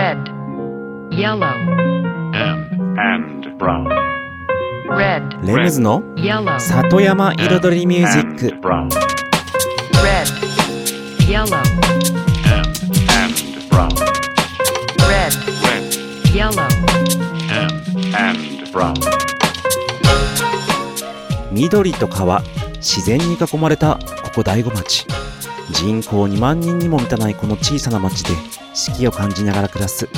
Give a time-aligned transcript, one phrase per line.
[0.00, 0.16] red,
[1.12, 1.44] yellow,
[2.32, 3.86] and, and brown.
[4.88, 8.88] red, レムズの yellow, 里山彩りミュージッ And ク brown.
[10.02, 10.26] red,
[11.28, 11.58] yellow,
[12.46, 12.66] And,
[13.12, 13.90] and brown.
[15.06, 15.34] red,
[15.68, 16.34] Red.
[16.34, 16.66] yellow,
[17.52, 18.94] And, and brown.
[21.52, 22.40] 緑と川
[22.76, 25.04] 自然に囲まれたここ大子町
[25.72, 28.30] 人口2万人にも満たないこの小さな町で
[28.74, 30.08] 四季を感じながら暮らす。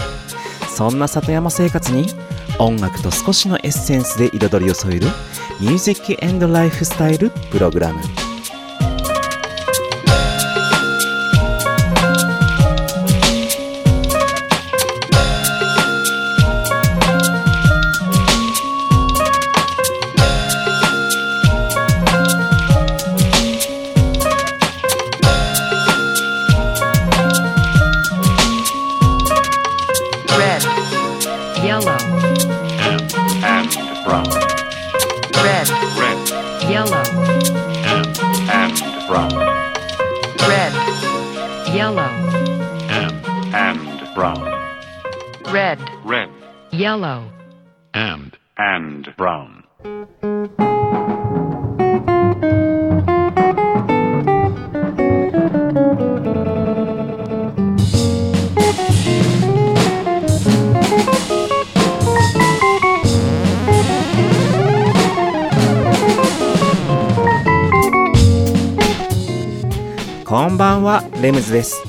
[0.69, 2.07] そんな里山生活に
[2.59, 5.07] 音楽と少しのエッセンスで彩りを添える
[5.61, 8.01] ミュージックエンドライフスタイルプログラム。
[47.13, 47.31] Yellow.
[47.95, 49.65] And, and brown.
[70.25, 71.83] こんばんはレムズです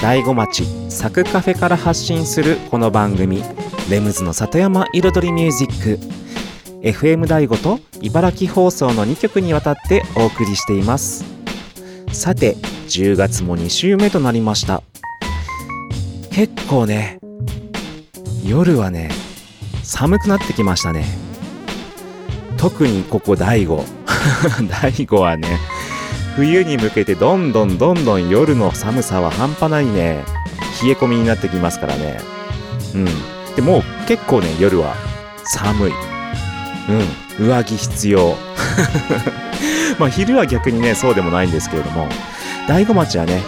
[0.00, 3.42] 大子町サクカフェから発信するこの番組
[3.88, 6.00] レムズの里山彩りミュージック。
[6.82, 11.24] FM 大子と茨城放送の2曲にわたってお送りしています。
[12.12, 12.56] さて
[12.88, 14.82] 10月も2週目となりました。
[16.32, 17.20] 結構ね
[18.44, 19.10] 夜はね
[19.84, 21.04] 寒くなってきましたね。
[22.56, 23.84] 特にここ大子
[24.82, 25.60] 大子はね
[26.34, 30.24] 冬に向けてどんどんどんどん夜の寒さは半端ないね。
[30.82, 32.18] 冷え込みになってきますからね。
[32.92, 33.35] うん。
[33.56, 34.94] でも結構ね夜は
[35.44, 35.92] 寒い。
[36.88, 38.36] うん上着必要。
[39.98, 42.06] まあ昼は逆にねそうでもないんですけれども
[42.68, 43.42] 大子町はね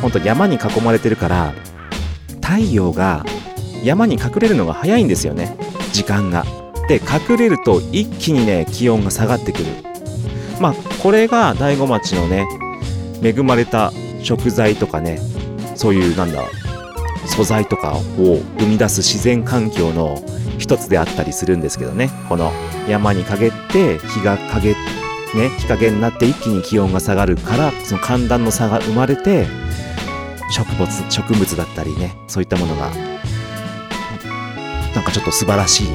[0.00, 1.52] ほんと山に囲まれてるから
[2.40, 3.24] 太陽が
[3.84, 5.56] 山に隠れるのが早いんですよね。
[5.92, 6.44] 時間が。
[6.88, 9.64] で隠れると一気にね気温が下がってくる。
[10.60, 12.46] まあこれが大子町のね
[13.22, 13.92] 恵まれた
[14.22, 15.20] 食材とかね
[15.74, 16.42] そういうなんだ
[17.26, 20.18] 素材とかを生み出す自然環境の
[20.58, 22.52] 一つであったりするんですけどねこの
[22.88, 24.74] 山に陰って日が陰
[25.34, 29.46] ね日陰になって一気に気温が下がるからその寒暖の差が生まれて
[30.50, 32.90] 植物植物だったりねそういったものが
[34.94, 35.86] なんかちょっと素晴らしい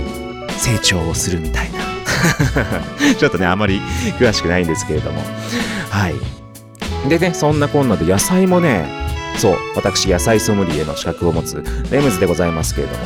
[0.57, 1.87] 成長をするみたいな
[3.17, 3.79] ちょっとね、あまり
[4.19, 5.21] 詳しくないんですけれども。
[5.89, 7.09] はい。
[7.09, 8.85] でね、そんなこんなで野菜もね、
[9.37, 13.05] そう、私、野菜ソムリエの資格を持つレムズでございますけれども、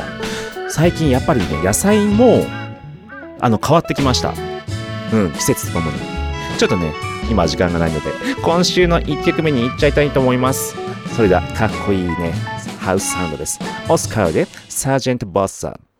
[0.68, 2.46] 最近やっぱりね、野菜も、
[3.40, 4.34] あの、変わってきました。
[5.12, 5.98] うん、季節とともに。
[6.58, 6.94] ちょっとね、
[7.30, 8.10] 今時間がないので、
[8.42, 10.74] 今週の1曲目に行っちゃいたいと思います。
[11.14, 12.32] それでは、かっこいいね、
[12.80, 13.58] ハウスサウンドです。
[13.88, 15.91] オスカーで、サージェント・バッサー。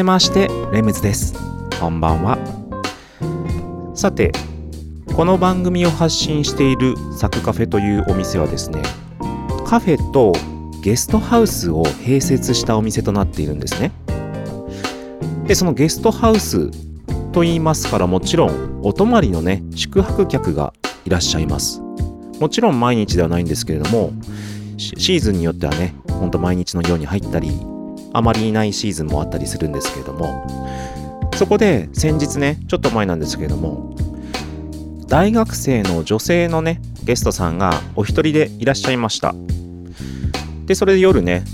[0.00, 1.34] めましてレムズです。
[1.78, 2.38] こんばんは。
[3.94, 4.32] さて
[5.14, 8.80] この番組を発信しているサクカフェというお店はですね
[9.66, 10.32] カフェと
[10.80, 13.92] ゲストハウスを併設したお店となっているんですね。
[15.46, 16.70] でそのゲストハウス
[17.32, 20.72] と言いますからもちろんお泊まりのね宿泊客が
[21.04, 21.82] いらっしゃいます。
[22.40, 24.12] もちろん毎日ではないんですけれども
[24.78, 27.50] シシーズンによってはねほんと毎日のように入ったり
[28.12, 30.46] あまりいないシーズンもあったりするんですけれども
[31.36, 33.96] そこで先日ねちょっと前なんですけれども
[35.06, 39.34] 大学生の女性のねゲストさんがお一人でいらっしゃいました。
[40.66, 41.44] でそれで夜ね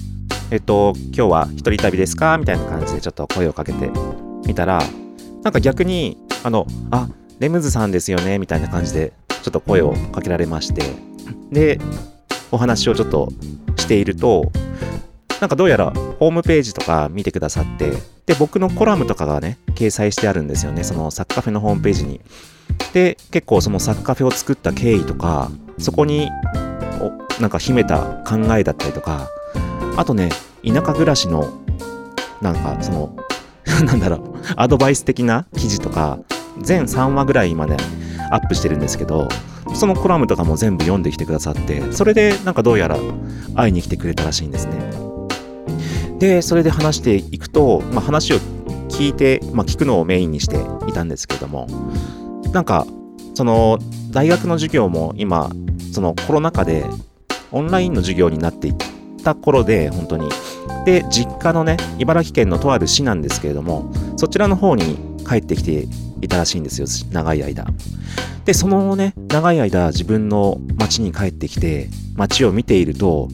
[0.51, 2.37] えっと今日は一人旅ですか？
[2.37, 3.91] みたいな感じでちょっと声をかけて
[4.47, 4.83] みたら
[5.43, 8.39] なんか逆にあのあレムズさんですよね？
[8.39, 10.83] みたいな感じでちょっと声をかけられまして
[11.51, 11.79] で
[12.51, 13.31] お話をちょっと
[13.77, 14.51] していると
[15.41, 17.93] なんかどうやらホームページとか見てくださって
[18.27, 20.83] で僕のコラムとかがね掲載してあるんですよね。
[20.83, 22.21] そのサッカフェのホームページに。
[22.93, 26.31] で結構そのサッカフェを作った経緯とかそこに
[27.01, 29.29] おなんか秘めた考えだったりとか
[29.97, 30.31] あとね
[30.67, 31.61] 田舎暮らしの
[32.41, 33.17] なんかその
[33.85, 34.21] なんだろう
[34.57, 36.19] アドバイス的な記事とか
[36.61, 37.77] 全3話ぐらいまで
[38.31, 39.29] アップしてるんですけど
[39.75, 42.97] そのコラムとかも全部読んできてくださってそれでなんかどうやら
[43.55, 45.06] 会いに来てくれたらしいんですね。
[46.19, 48.39] でそれで話していくと、まあ、話を
[48.89, 50.57] 聞いて、まあ、聞くのをメインにして
[50.89, 51.67] いたんですけれども。
[52.53, 52.87] なんか
[53.35, 53.79] その
[54.13, 55.51] 大学の授業も今
[55.93, 56.87] そのコロナ禍で
[57.53, 58.75] オンラインの授業になっていっ
[59.23, 60.31] た頃で本当に。
[60.87, 64.97] で実家のね茨城県のとある市なんですけれどもそちらの方に
[65.29, 65.87] 帰ってきて
[66.23, 67.67] いたらしいんですよ長い間。
[68.45, 73.29] でそのね長い間自分の町に帰ってきて町を見ていると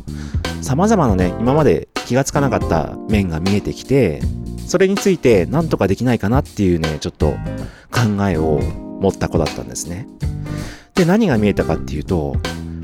[0.63, 4.21] 様々なね今まで気がつかなかった面が見えてきて
[4.67, 7.35] それについて何とかできないかなっていうねちょっと
[7.91, 8.59] 考えを
[9.01, 10.07] 持った子だったんですね。
[10.95, 12.37] で何が見えたかっていうと、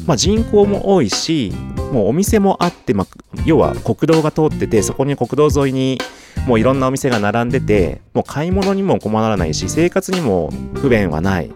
[0.06, 1.52] まあ、人口も多いし
[1.92, 5.98] もうお店もあって、まあ、要は国道が通っててそこに国道沿いに
[6.46, 11.50] もういろんなお店が並んでてもう買い物にも困らないし生活にも不便はない。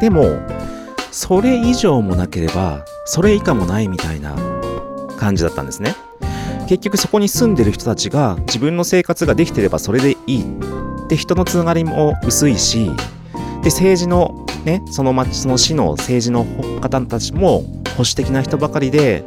[0.00, 0.24] でも
[1.10, 4.34] それ以上もなければそれ以下もないみたいな
[5.16, 5.94] 感じだったんですね。
[6.66, 10.44] 結局そこに住んでる人たちが自分の生活ができてればそれでいい。
[11.08, 12.86] で人のつながりも薄いし
[13.62, 16.44] で政治のねその町その市の政治の
[16.80, 17.62] 方たちも
[17.96, 19.24] 保守的な人ばかりで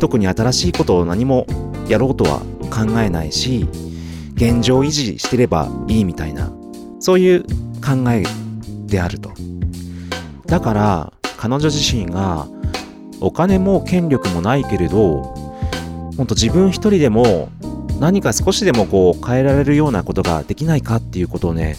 [0.00, 1.46] 特に新しいことを何も
[1.88, 3.68] やろうとは考えないし
[4.34, 6.52] 現状維持してればいいみたいな
[6.98, 7.42] そういう
[7.80, 8.24] 考え
[8.86, 9.32] であると。
[10.46, 12.48] だから彼女自身が
[13.20, 15.39] お金も権力もないけれど
[16.20, 17.48] 本当自分一人でも
[17.98, 21.76] 何か少しでもこう変えられるようなことができないかっていうことをね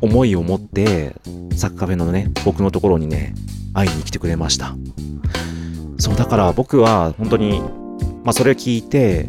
[0.00, 1.16] 思いを持って
[1.56, 3.34] サッカーフェのね僕のところにね
[3.74, 4.76] 会いに来てくれました。
[5.98, 7.60] そうだから僕は本当に
[8.22, 9.28] まあそれを聞いて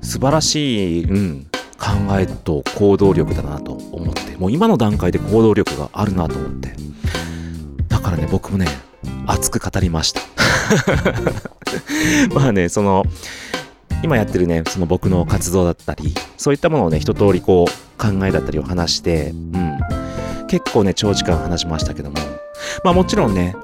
[0.00, 1.46] 素晴らしい、うん、
[1.78, 6.74] 考えと行動力だなと思ってもう今の段階で行動力があるなと思って。
[7.86, 8.66] だからね僕もね
[9.28, 10.20] 熱く語りました。
[12.34, 13.04] まあねその
[14.02, 19.78] 今やってるねその僕の活動だったりそういったものをね一通りこう考えだったりを話してうん。
[20.48, 22.18] 結構ね長時間話しましたけども。
[22.84, 23.56] まあもちろんね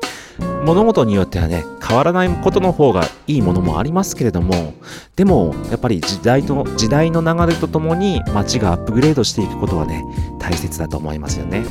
[0.64, 4.74] 物事によってはね変わらないことの方がいいものもありますけれども
[5.16, 10.04] でもやっぱり時代と時代の流れとともに街がアップグレードしていくことはね
[10.38, 11.64] 大切だと思いますよね。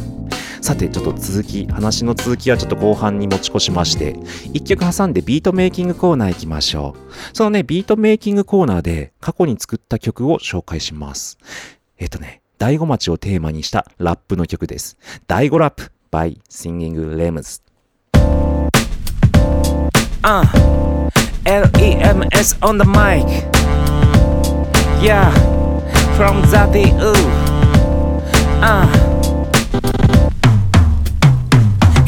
[0.62, 4.16] さてちょっと続き話の続きはちょっと後半に持ち越しまして
[4.54, 11.38] 一曲挟んでビートメイキングコーナー行きましょうそのねビートメイキングコーナーで過去に作った曲を紹介します
[11.98, 14.98] えっ、とね大子町をテーマにしたラップの曲です
[15.28, 17.62] 大子ラップ by Singing Lems
[20.24, 20.44] Uh,
[21.46, 23.26] L-E-M-S on the mic.
[25.02, 25.32] Yeah,
[26.18, 27.14] from Zati U.
[28.62, 29.17] Uh.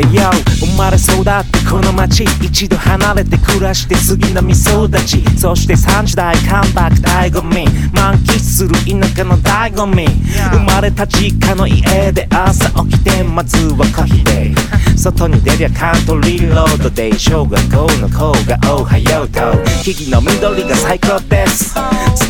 [0.03, 10.07] 生まれ育ってこの街一度離れて暮らして次のみそ立ちそして3時代カムバック醍醐味満喫する田舎の醍醐味
[10.51, 19.39] 生まれた実家の家で朝起きてまずはコーヒーで外に出りゃカントリーロードで小学校の子がおはようと
[19.83, 21.75] 木々の緑が最高です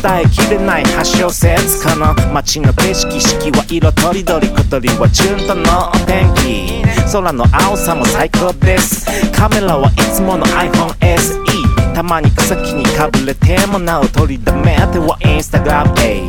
[0.02, 6.80] 伝えきれない発祥説この街の景色四季は色とりどり小鳥は順とのお天気
[7.12, 9.06] 空の青さも最高です。
[9.32, 14.76] カメラはいつもの iPhone SE たまに草木にかぶれてもなお取りだめ。
[14.92, 15.94] てはインスタグラム。
[15.94, 16.22] で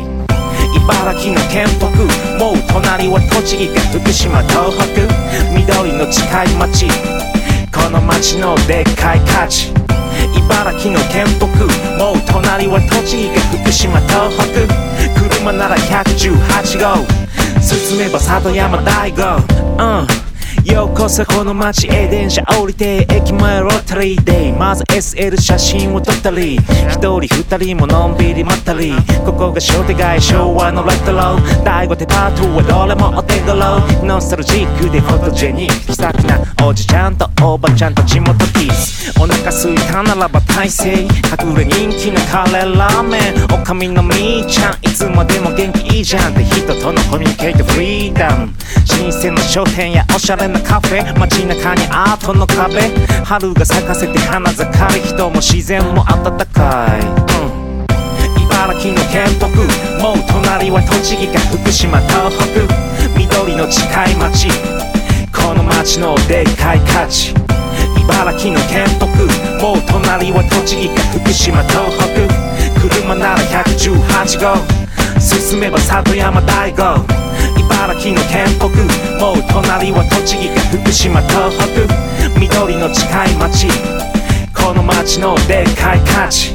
[0.74, 1.86] 茨城の県北。
[2.38, 5.06] もう隣は栃木か福島東北。
[5.54, 6.86] 緑の近い町。
[7.72, 9.72] この町のでっかい価値。
[10.36, 11.46] 茨城の県北。
[11.98, 14.66] もう隣は栃木か福島東北。
[15.38, 17.22] 車なら118号。
[17.62, 19.36] 進めば里山大悟
[19.78, 20.31] うん。
[20.72, 24.54] ようこそこの街へ電車降りて駅前ロータリーで。
[24.58, 28.94] まず SL 写真を撮ったり一人二人ものんびり待ったり。
[29.26, 33.80] ここが商店街昭和のレトロ第5デパートはどれもお手頃。
[34.02, 43.44] ノスタルジックでフォトジェニック気さくなおじちゃんとおばちゃんと地元キスお腹すいたならば大勢隠れ人気のカレーラーメン。
[43.52, 44.74] おかみのみーちゃん。
[44.80, 46.32] いつまでも元気いいじゃん。
[46.32, 48.48] って人とのコミュニケートフリーダム。
[48.84, 52.80] 新鮮な商店やおしゃれなカフェ街中にアートの壁。
[53.24, 54.64] 春が咲かせて花盛
[54.94, 59.48] り人も自然も温かい、うん、茨城の県北。
[60.02, 62.66] もう隣は栃木か福島東北。
[63.18, 64.48] 緑の近い町
[65.32, 67.34] この町のでっかい価値。
[68.02, 69.06] 茨城の県北。
[69.62, 72.52] もう隣は栃木か福島東北。
[72.80, 74.91] 車なら118号。
[75.20, 77.04] 進めば里山大悟。
[77.58, 78.68] 茨城の県北。
[79.18, 82.38] もう隣は栃木か福島東北。
[82.38, 83.68] 緑の近い町。
[84.54, 86.52] この町のでっかい価値。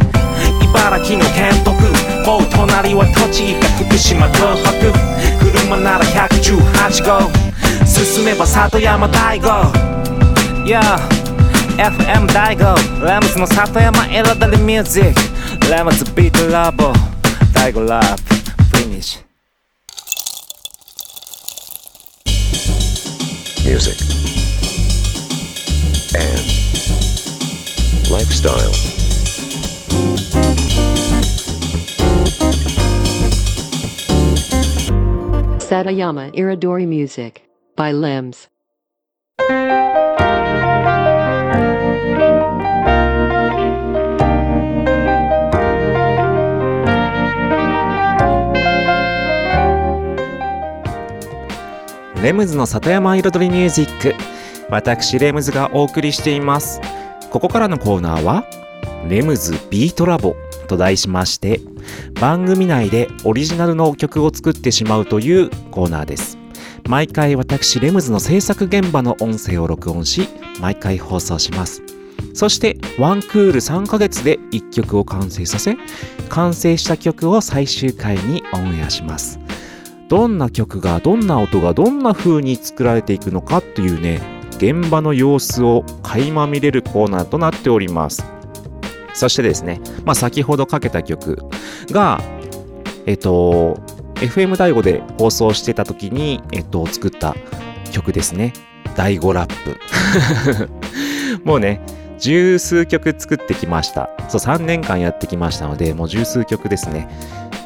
[0.63, 1.71] 茨城の県北。
[2.29, 4.71] もう隣は栃木か福島東北。
[5.39, 7.29] 車なら118号。
[7.85, 9.97] 進めば里山大悟。
[10.65, 10.81] Yeah
[11.77, 15.13] FM 大悟ラムズの里山彩りミュージッ
[15.59, 16.91] クラムズビートラボ
[17.53, 18.46] 大悟ラップ
[18.77, 19.27] フィニッシュ
[23.67, 23.97] music,
[26.15, 26.39] and
[28.09, 28.71] lifestyle.
[35.59, 37.43] Satayama Iridori Music
[37.75, 38.47] by Limbs.
[52.23, 54.15] レムズの里山彩りミュージック。
[54.69, 56.81] 私レムズがお送りしています。
[57.29, 58.43] ここからのコーナーは
[59.07, 60.35] レムズビートラボ
[60.67, 61.61] と題しまして
[62.19, 66.39] 番組内でオリジナルの曲を作ってしまうというコーナーです。
[66.87, 70.27] 毎回私レムズの制作現場の音声を録音し
[70.59, 71.83] 毎回放送します。
[72.33, 75.77] そしてワンクール3ヶ月で1曲を完成させ
[76.29, 79.39] 完成した曲を最終回にオンエアします。
[80.09, 84.21] どんな曲がどんな音がどんな風に作られていくのかというね
[84.57, 88.25] 現場の様子を垣間見れるコーナーとなっております。
[89.13, 91.37] そしてですね、まあ、先ほどかけた曲
[91.91, 92.21] が
[93.05, 93.79] えっと
[94.15, 97.35] FM 第5で放送してた時に、えっと、作った
[97.91, 98.53] 曲ですね。
[98.95, 100.69] 第5ラップ。
[101.45, 101.81] もうね
[102.19, 104.09] 十数曲作ってきました。
[104.27, 107.07] そう3年間やってきましたのでもう十数曲ですね。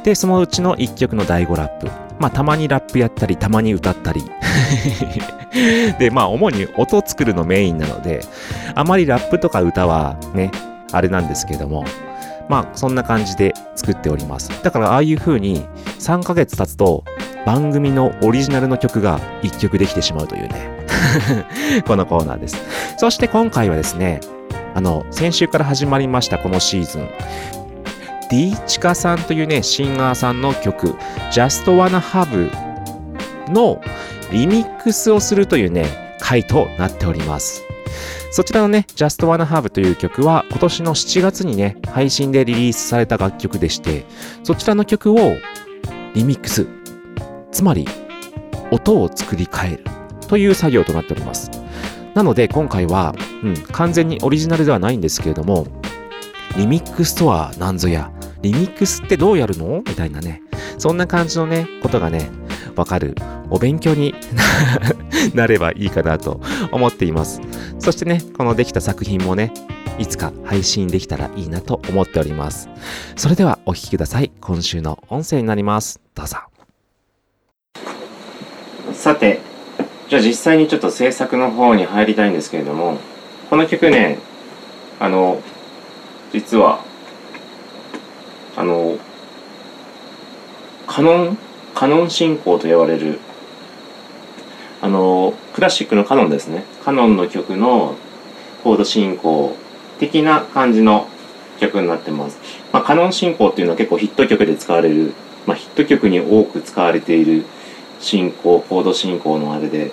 [0.03, 2.10] でそのうちの1曲の第5ラップ。
[2.21, 4.23] まあたまにラップやったりたまに歌ったり。
[5.99, 8.21] でまあ主に音を作るのメインなので
[8.73, 10.49] あまりラップとか歌はね
[10.93, 11.83] あれなんですけども
[12.47, 14.49] まあそんな感じで作っております。
[14.63, 15.65] だからああいう風に
[15.99, 17.03] 3ヶ月経つと
[17.45, 20.69] 番組のオリジナルの曲が1曲できてしまうというね
[21.87, 22.55] このコーナーです。
[22.97, 24.21] そして今回はですね
[24.73, 27.60] あの先週から始まりましたこのシーズン。
[28.31, 30.91] D チカさんというね、シンガーさんの曲、
[31.33, 32.49] Just Wanna Have
[33.51, 33.81] の
[34.31, 37.61] リミックスをするというね、回となっております。
[38.31, 44.05] そちらのね、Just Wanna Have という曲は今年の7月にね、配信でリリースされた楽曲でして、
[44.45, 45.35] そちらの曲を
[46.13, 46.65] リミックス、
[47.51, 47.85] つまり
[48.71, 49.83] 音を作り変える
[50.29, 51.51] という作業となっております。
[52.13, 55.67] なので今回は、うん、完全にオリジナルではないんですけれども、
[56.57, 58.09] リミックスとは何ぞや、
[58.41, 59.83] リミックスってどうやるの？
[59.87, 60.41] みたいなね、
[60.77, 62.29] そんな感じのね、ことがね、
[62.75, 63.15] わかる
[63.49, 64.15] お勉強に
[65.35, 67.41] なればいいかなと思っています。
[67.79, 69.53] そしてね、このできた作品もね、
[69.97, 72.69] いつか配信できたらいいなと思っております。
[73.15, 74.31] それではお聴きください。
[74.41, 75.99] 今週の音声になります。
[76.15, 76.37] どうぞ。
[78.93, 79.39] さて、
[80.09, 82.97] じゃあ実際にちょっと制作の方に入りたいんですけれども、
[83.49, 84.17] この曲ね、
[84.99, 85.41] あの、
[86.33, 86.83] 実は、
[88.55, 88.97] あの、
[90.87, 91.37] カノン、
[91.73, 93.19] カノン進行と言われる、
[94.81, 96.65] あの、クラシックのカノンですね。
[96.83, 97.95] カノンの曲の
[98.63, 99.55] コード進行
[99.99, 101.07] 的な感じの
[101.59, 102.39] 曲になってます。
[102.71, 105.13] まあ、カノン進行っていうのは結構ヒット曲で使われる
[105.45, 107.45] まあ、ヒット曲に多く使われている
[107.99, 109.91] 進行コード進行のあれで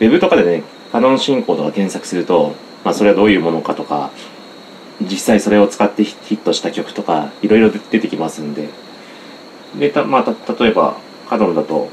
[0.00, 4.10] ウェブとかでねカノン進行とか検索すると、まあ、それはどういうものかとか
[5.00, 8.68] 実際それを使ってヒットした曲とかいろいろ出てきますんで。
[9.78, 10.96] でた、まあ、た例えば
[11.28, 11.90] カノンだと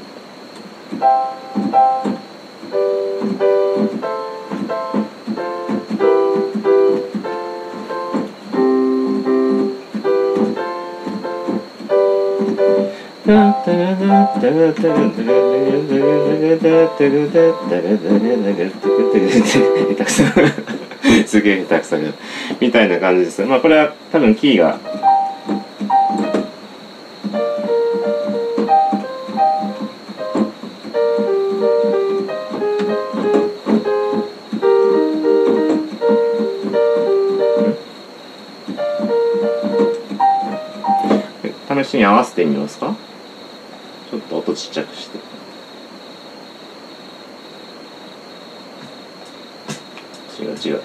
[19.96, 20.83] たくさん
[21.26, 22.02] すげえ下手くそが
[22.60, 23.44] みたいな感じです。
[23.44, 24.78] まあこれは多分キーが。
[41.84, 42.94] 試しに合わせてみますか？
[44.10, 45.23] ちょっと音ちっちゃくして。
[50.54, 50.80] 違う違う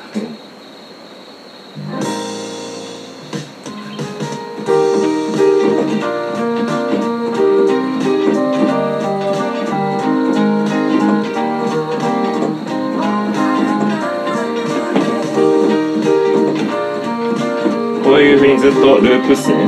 [18.04, 19.68] こういうふうにずっとループっすね。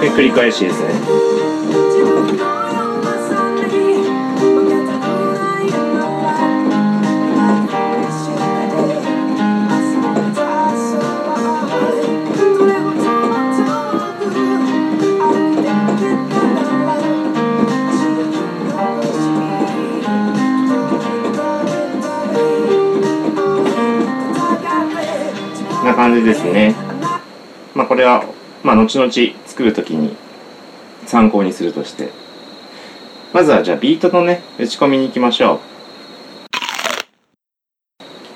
[0.00, 1.19] で繰り返しですね。
[26.20, 26.74] じですね。
[27.74, 28.24] まあこれは
[28.62, 29.12] まあ後々
[29.46, 30.16] 作るときに
[31.06, 32.10] 参考にするとして。
[33.32, 35.60] まずはじゃあビートのね打ち込みに行きましょう。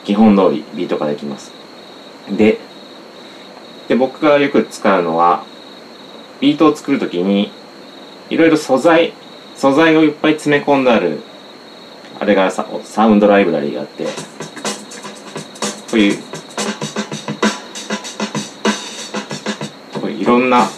[0.05, 1.53] 基本通りビートができます。
[2.31, 2.59] で
[3.88, 5.44] で僕がよく使うのは
[6.40, 7.51] ビートを作るときに
[8.31, 9.12] いろいろ素材
[9.57, 11.20] 素材をいっぱい詰め込んである
[12.20, 14.11] あれがササウンドライブラリーがあってこ
[15.94, 16.18] ういう
[20.35, 20.68] ろんな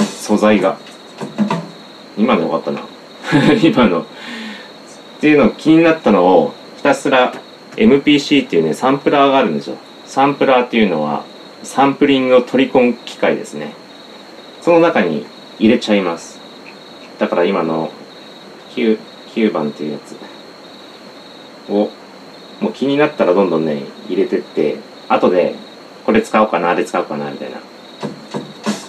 [0.00, 0.78] 素材が
[2.16, 2.80] 今のよかったな。
[3.62, 4.00] 今の。
[4.00, 4.04] っ
[5.20, 7.32] ていうの気になったのをひたすら
[7.76, 9.76] MPC っていうねサンプラーがあるんですよ。
[10.06, 11.24] サンプラーっていうのは
[11.62, 13.74] サンプリングを取り込む機械ですね。
[14.62, 15.26] その中に
[15.58, 16.40] 入れちゃいます。
[17.18, 17.90] だから今の
[18.74, 18.98] 9,
[19.34, 20.16] 9番っていうやつ。
[21.70, 21.90] を
[22.60, 24.76] もう気になったらどんどんね入れてって
[25.08, 25.54] 後で
[26.08, 27.58] これ使おうかなあれ使おうかなみたいな。
[27.58, 27.62] こ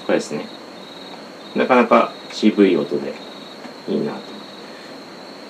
[0.08, 0.46] れですね。
[1.54, 3.14] なかなか渋い音で
[3.90, 4.20] いいなと。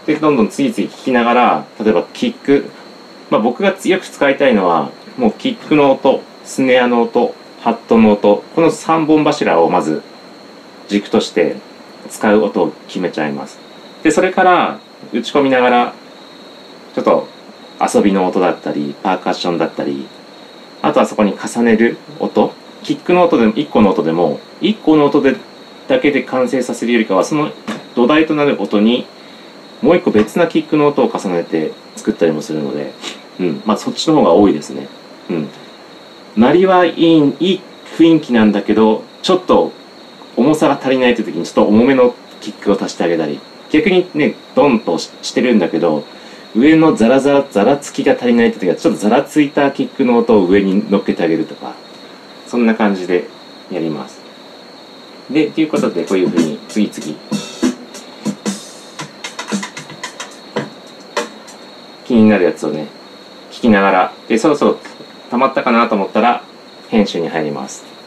[0.08, 2.72] でどんどん次々聴きながら例えばキック。
[3.30, 10.02] まあ僕がよく使いたいのはもうキックの音スネアの音ハットの音この3本柱をまず
[10.88, 11.58] 軸として
[12.10, 13.60] 使う音を決めちゃいます。
[14.02, 14.80] でそれから
[15.14, 15.94] 打ち込みながら
[16.96, 17.28] ちょっと
[17.80, 20.08] 遊びの音だったりパーカッションだったり
[20.82, 25.36] あとはそこに重ねる音キックの音でも1個の音でも1個の音で
[25.88, 27.52] だけで完成させるよりかはその
[27.96, 29.06] 土台となる音に
[29.82, 32.94] もう1個別なキックの音を重ねて作ったりもするので、
[33.40, 34.88] うん、まあそっちの方が多いですね。
[35.30, 35.50] うん。
[36.38, 37.62] 鳴りはいいいい
[37.98, 39.72] 雰囲気なんだけどちょっと
[40.38, 43.40] 重さが足りないという時にちょっと重めのキックを足してあげたり
[43.72, 46.06] 逆にねドンとしてるんだけど
[46.56, 51.76] 上のザラザラザラつきが足りないって時はちょっとザラついたキックの音を上に乗っけてあげるとか
[52.48, 53.28] そんな感じで
[53.72, 54.20] やります。
[55.30, 57.20] でということでこういうふうに次々。
[62.06, 62.88] 気になるやつをね
[63.52, 64.14] 聞きながら。
[64.28, 64.80] でそろそろ
[65.30, 66.44] 溜まったかなと思ったら
[66.90, 67.99] 編集に入ります。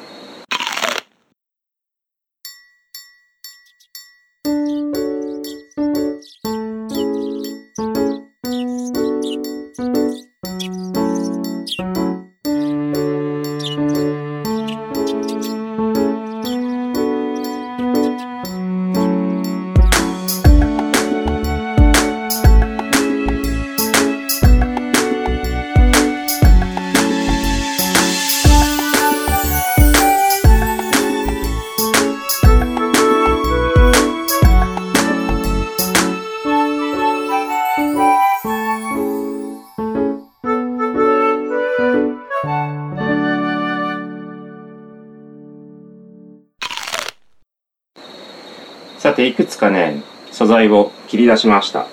[51.22, 51.86] り出しました、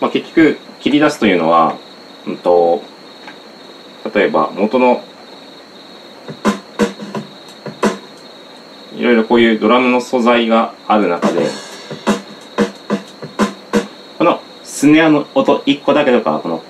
[0.00, 1.76] まあ、結局切り出すというのは、
[2.26, 2.82] うんと、
[4.14, 5.02] 例えば元の
[8.96, 11.46] いろいろこういうドラムの素材がある中で
[14.18, 16.62] このスネアの音1個だけとかこの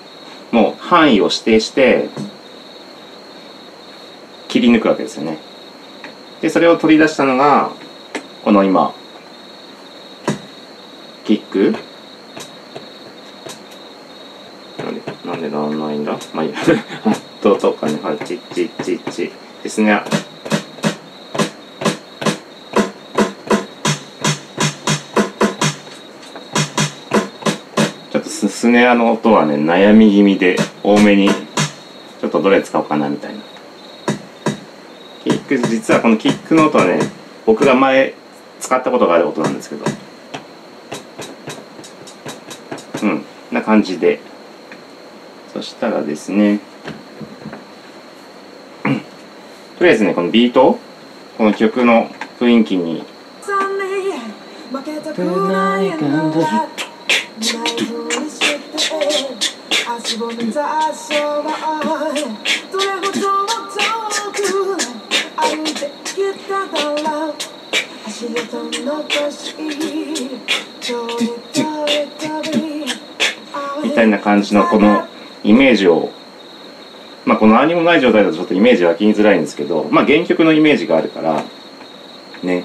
[0.53, 2.09] もう範囲を指定して
[4.49, 5.39] 切り抜くわけですよね。
[6.41, 7.71] でそれを取り出したのが
[8.45, 8.95] この今
[11.51, 11.75] ク？
[14.79, 16.17] なんでなんでならないんだ？
[16.33, 16.57] まあいいや。
[16.57, 19.33] ハットとかねはいチッチッチッチ
[19.63, 20.01] ですね。
[28.11, 33.41] ちょっとススネアの音はね悩み気味で多めにちょっとどれ使おうかなみたいな。
[35.25, 37.01] キック実はこのキックの音はね
[37.45, 38.15] 僕が前
[38.61, 39.85] 使ったことがある音なんですけど。
[43.71, 44.19] 感じで。
[45.53, 46.59] そしたらですね。
[49.79, 50.77] とりあえずねこのビート
[51.39, 53.05] この曲の雰囲気に。
[54.73, 56.03] 負けたくない足
[60.23, 60.63] を目指そう
[62.73, 63.21] どれほど遠
[64.33, 64.41] く
[65.37, 66.73] 歩いてきただ
[73.83, 75.07] みたいな感じのこの
[75.45, 76.11] イメージを
[77.25, 81.45] まあこの何もない状態だとちょっとイメージ湧きづらいんですけどまあ原曲のイメージがあるから
[82.43, 82.65] ね。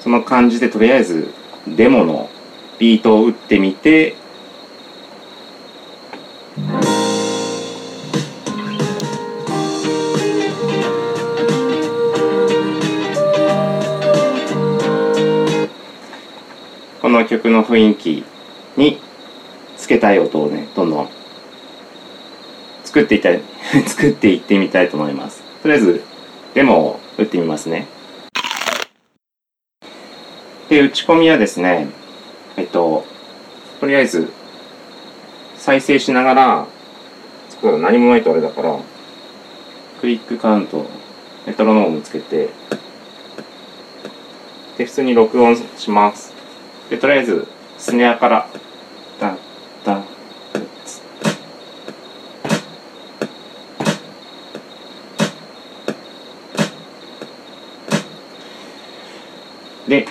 [0.00, 1.34] その感じでとりあえず
[1.66, 2.30] デモの
[2.78, 4.14] ビートを打ってみて
[17.02, 18.24] この曲の雰囲気
[18.76, 18.98] に
[19.76, 21.08] つけたい音をねどんどん
[22.84, 23.40] 作っていたい
[23.86, 25.42] 作っていってみたいと思います。
[25.62, 26.02] とりあえず
[26.54, 27.86] デモを打ってみますね。
[30.68, 31.88] で打ち込みはですね
[32.56, 33.04] えっと
[33.80, 34.30] とりあえず
[35.56, 36.66] 再生しながら
[37.60, 38.76] これ何もないとあれだから
[40.00, 40.86] クリックカウント
[41.46, 42.48] メトロノームつけて
[44.78, 46.34] で普通に録音します。
[46.90, 47.46] でとりあえず
[47.78, 48.48] スネアから
[49.20, 49.38] ダン
[49.84, 50.04] ダン
[50.84, 51.00] ツ
[59.88, 60.06] で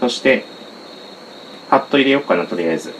[0.00, 0.44] そして
[1.68, 2.94] パッと入れようかなとりあえず。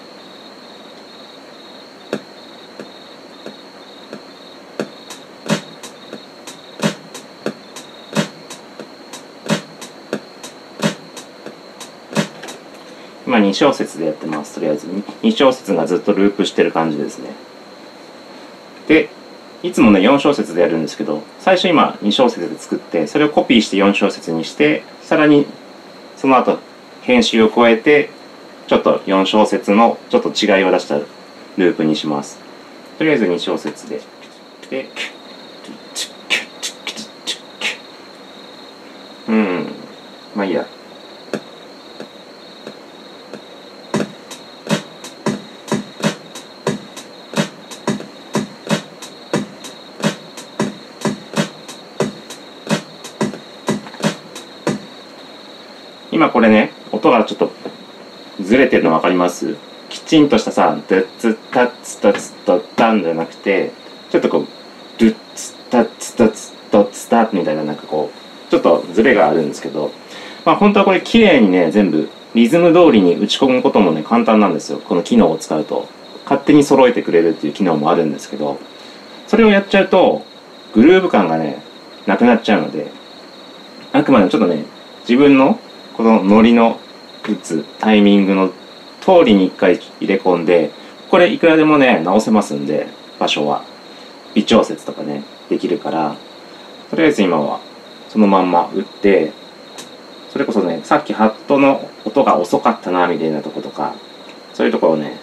[13.26, 14.86] 今2小節でやってますとりあえず。
[14.86, 17.30] 2小節がずっとループしてる感じですね。
[18.86, 19.10] で
[19.62, 25.46] いつもね4小節でやるんですけど最初今2小節で作ってそれをコピーして4小節にしてさらに
[26.16, 26.58] その後
[27.02, 28.10] 編集を加えて
[28.68, 32.38] ちょっと4小節のちょっと違いを出したループにします。
[32.98, 34.00] とりあえず2小節で。
[34.70, 34.88] で
[39.28, 39.66] うん。
[40.36, 40.66] まあいいや。
[56.38, 57.50] これね音がちょっと
[58.40, 59.56] ずれてるの分かります？
[59.88, 63.72] きちんとしたさ「ドゥッツッタッツタッツドッタン」じゃなくて
[64.08, 64.46] ちょっとこう
[65.00, 69.90] 「ドゥッツッタッツタツドッツタ」みたいななんかこうちょっとずれがあるんですけど
[70.44, 75.88] まあ本当はこれ綺麗にね全部リズム通りに打ち込むこともね簡単なんですよこの機能を使うと
[76.22, 78.60] 勝手に揃えてくれるっていう機能もあるんですけど
[79.26, 80.22] それをやっちゃうと
[80.72, 81.64] グルーヴ感がね
[82.06, 82.92] なくなっちゃうので
[83.92, 84.62] あくまでちょっとね
[85.00, 85.58] 自分の
[85.98, 86.78] このノリの
[87.28, 88.50] 打つタイミングの
[89.00, 90.70] 通りに一回入れ込んで
[91.10, 92.86] これいくらでもね直せますんで
[93.18, 93.64] 場所は。
[94.34, 96.14] 微調節とかねできるから
[96.90, 97.60] とりあえず今は
[98.10, 99.32] そのまんま打って
[100.30, 103.94] それこそねさっきハットの音が遅かったなみたいなとことか
[104.54, 105.18] そういうところをね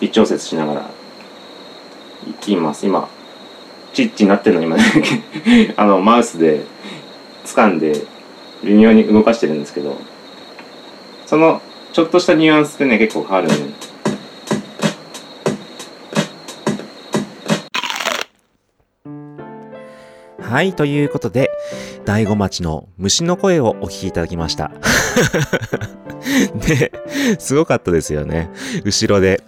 [0.00, 0.90] 微調節しながら
[2.30, 2.86] いきます。
[2.86, 3.08] 今
[3.92, 4.84] チッチになってるの今ね
[5.76, 6.60] あのマウスで
[7.44, 8.11] 掴んで
[8.64, 9.96] 微妙に動かしてるんですけど
[11.26, 11.60] その
[11.92, 13.92] ちょっとしたニュアンスでね結構変わるんで
[20.52, 21.50] はい、ということで、
[22.04, 24.70] 大子町の虫の声をお聞きいただきました。
[26.68, 26.92] で、
[27.40, 28.50] すごかったですよね。
[28.84, 29.42] 後ろで、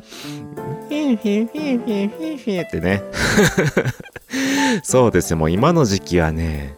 [0.88, 3.02] フィンフィンフィンフィンフィンフィンってね。
[4.82, 6.74] そうですよ、もう今の時期はね、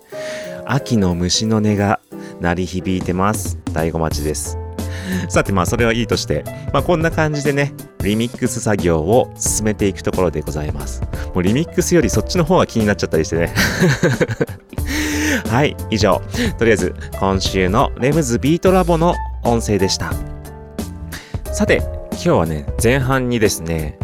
[0.65, 2.01] 秋の虫の音が
[2.41, 3.59] 鳴り響いてます。
[3.73, 4.59] 大子町です。
[5.29, 7.73] さてまあそれはいいとして、まあこんな感じでね、
[8.03, 11.03] リミックス作業を進めていくところでございます。
[11.35, 13.53] もうリミックスよりそっちの方が気になっちゃったりしてね。
[15.49, 16.21] はい、以上。
[16.59, 20.13] とりあえず今週のレムズビートラボの音声でした。
[21.53, 23.99] さて、今日はね、前半にですね、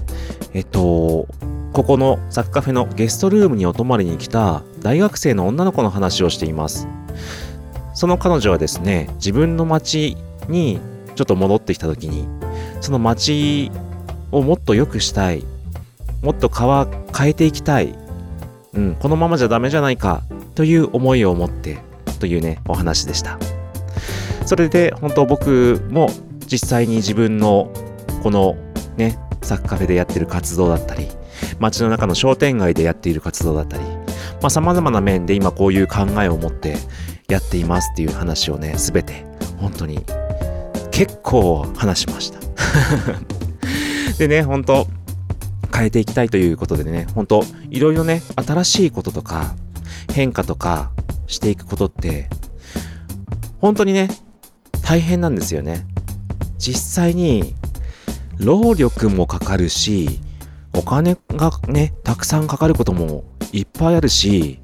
[0.54, 1.26] えっと、
[1.72, 6.86] ここのサッカフェのゲストルームにお泊まりに来た大学生の女の子の話をしています。
[7.94, 10.16] その彼女はですね、自分の町
[10.48, 10.80] に
[11.14, 12.26] ちょっと戻ってきた時に、
[12.80, 13.70] その町
[14.30, 15.44] をもっと良くしたい、
[16.22, 17.94] もっと川変えていきたい、
[18.74, 20.22] うん、このままじゃダメじゃないか
[20.54, 21.78] という思いを持って
[22.18, 23.38] というね、お話でした。
[24.46, 26.10] それで本当僕も
[26.46, 27.70] 実際に自分の
[28.22, 28.56] この
[28.96, 31.08] ね、サッカフェでやってる活動だったり、
[31.58, 33.84] 街の中の商店街でやっている活動だったり、
[34.40, 36.76] まあ様々な面で今こういう考えを持って
[37.32, 39.24] やっていますっていう話をね、すべて
[39.58, 40.04] 本当に
[40.90, 42.38] 結構話しました。
[44.18, 44.86] でね、本当
[45.74, 49.54] 変えていきたいということでね、本当いろいろね、新しいこととか
[50.12, 50.90] 変化とか
[51.26, 52.28] していくことって、
[53.60, 54.10] 本当にね、
[54.82, 55.86] 大変なんですよね。
[56.58, 57.54] 実際に
[58.36, 60.20] 労力もかかるし、
[60.74, 64.60] お金がね、たくさんかかることもいっぱいあるし、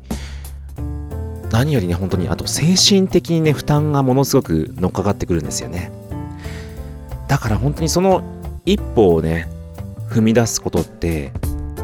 [1.59, 5.91] 何よりね、本当に、あと精神的にね、負担がものすごく乗っかかってくるんですよね。
[7.27, 8.23] だから本当にその
[8.65, 9.49] 一歩をね、
[10.09, 11.33] 踏み出すことって、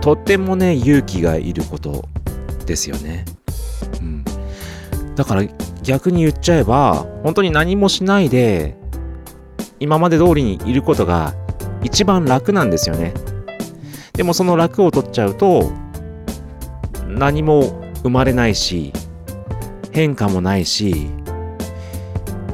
[0.00, 2.04] とってもね、勇気がいること
[2.66, 3.24] ですよね。
[4.00, 4.24] うん。
[5.16, 5.42] だから
[5.82, 8.76] 逆に言っちゃえば、本当に何もしないで、
[9.80, 11.34] 今まで通りにいることが
[11.82, 13.12] 一番楽なんですよね。
[14.12, 15.72] でもその楽を取っちゃうと、
[17.08, 18.92] 何も生まれないし、
[19.94, 21.08] 変化もないし、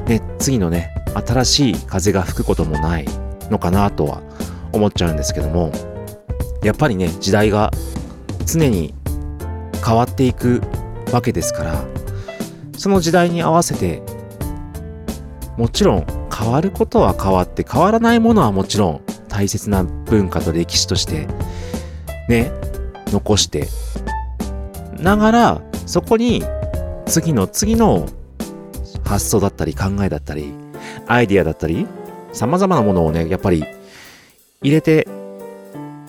[0.05, 0.93] で、次のね、
[1.25, 3.05] 新しい風が吹くこともない
[3.49, 4.21] のかなとは
[4.71, 5.71] 思っちゃうんですけども、
[6.63, 7.71] やっぱりね、時代が
[8.45, 8.93] 常に
[9.83, 10.61] 変わっていく
[11.11, 11.83] わけですから、
[12.77, 14.03] その時代に合わせて、
[15.57, 21.27] もちろん変わることは変わって、変わらないものはもちろん大切な文化と歴史として、
[22.29, 22.51] ね、
[23.07, 23.67] 残して、
[24.99, 26.43] ながら、そこに
[27.11, 28.07] 次の次の
[29.03, 30.53] 発想だったり考えだったり、
[31.07, 31.85] アイディアだったり、
[32.31, 33.65] 様々なものをね、やっぱり
[34.61, 35.07] 入れて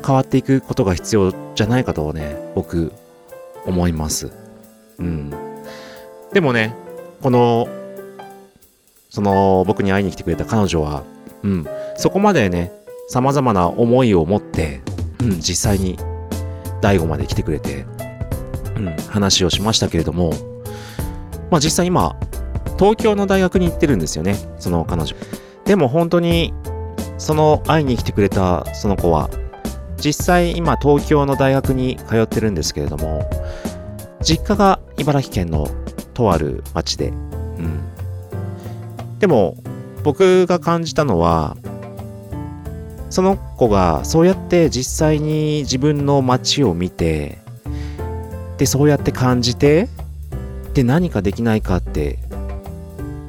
[0.06, 2.92] 変わっていくことが必要じゃないかとね、僕
[3.66, 4.30] 思います。
[4.98, 5.30] うん。
[6.32, 6.76] でもね、
[7.20, 7.66] この、
[9.10, 11.02] その僕に会いに来てくれた彼女は、
[11.42, 12.70] うん、そこまでね、
[13.08, 14.80] 様々な思いを持って、
[15.20, 15.98] うん、実際に
[16.80, 17.86] 大悟まで来てくれて、
[18.76, 20.51] うん、話をしましたけれども、
[21.52, 22.16] まあ実際今、
[22.78, 25.14] 東京の大学に行ってるんですよね、その彼女。
[25.66, 26.54] でも本当に、
[27.18, 29.28] その会いに来てくれたその子は、
[29.98, 33.28] 実際今東京の大学に通ってるんですけれども、
[34.22, 35.68] 実家が茨城県の
[36.14, 37.80] とある町で、うん。
[39.18, 39.58] でも、
[40.04, 41.58] 僕が感じたのは、
[43.10, 47.36] その子がそうやって実際に自分の街を見て、
[48.56, 49.90] で、そうやって感じて、
[50.74, 52.18] で、何かできないかって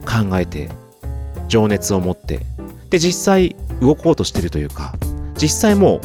[0.05, 0.69] 考えて、
[1.47, 2.45] 情熱を持って、
[2.89, 4.93] で、実際動こうとしてるというか、
[5.41, 6.01] 実際もう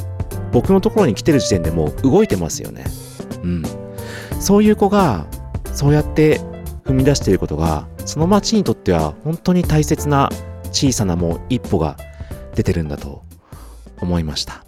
[0.53, 2.85] 僕のところに来てる時点でもう動いてますよね。
[3.43, 3.63] うん。
[4.41, 5.27] そういう子が、
[5.73, 6.41] そうやって
[6.85, 10.31] 踏み出していることが、その町にとっては本当に大切な
[10.73, 11.97] 小さなもう一歩が
[12.55, 13.23] 出てるんだと
[14.01, 14.65] 思いました。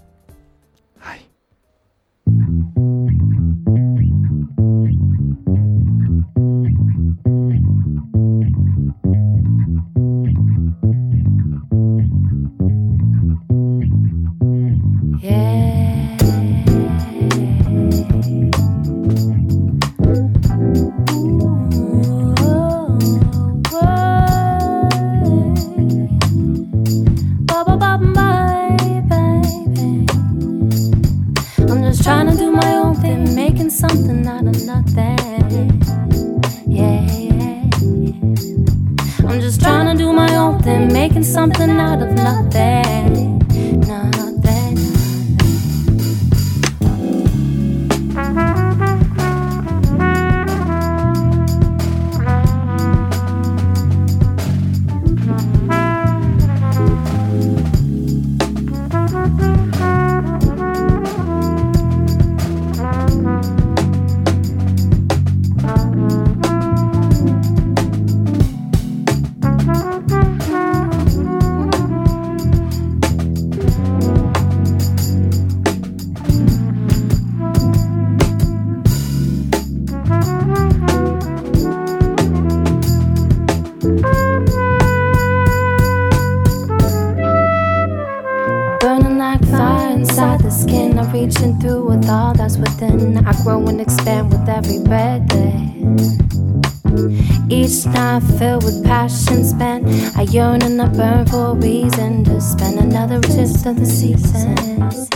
[97.49, 99.87] Each night filled with passion spent.
[100.17, 105.09] I yearn and I burn for a reason to spend another taste of the seasons.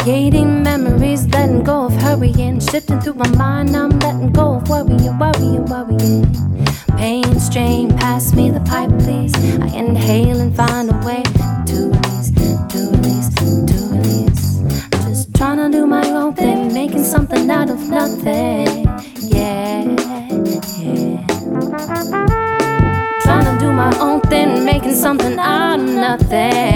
[0.00, 2.60] Creating memories, letting go of hurrying.
[2.60, 6.64] Shifting through my mind, I'm letting go of worrying, worrying, worrying.
[6.96, 9.34] Pain, strain, pass me the pipe, please.
[9.60, 11.22] I inhale and find a way
[11.66, 12.30] to release,
[12.72, 13.44] to release, to
[13.90, 14.60] release.
[15.08, 18.89] Just trying to do my own thing, making something out of nothing.
[25.00, 26.69] Something out of nothing.